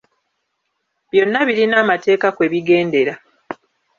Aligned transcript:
Byonna 1.11 1.39
birina 1.47 1.75
amateeka 1.83 2.27
kwe 2.35 2.45
bigendera. 2.51 3.13